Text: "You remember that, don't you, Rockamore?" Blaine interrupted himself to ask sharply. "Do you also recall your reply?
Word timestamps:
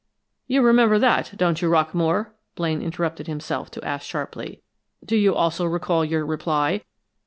"You 0.47 0.63
remember 0.63 0.97
that, 0.97 1.33
don't 1.37 1.61
you, 1.61 1.69
Rockamore?" 1.69 2.31
Blaine 2.55 2.81
interrupted 2.81 3.27
himself 3.27 3.69
to 3.69 3.85
ask 3.85 4.03
sharply. 4.03 4.63
"Do 5.05 5.15
you 5.15 5.35
also 5.35 5.63
recall 5.63 6.03
your 6.03 6.25
reply? 6.25 6.81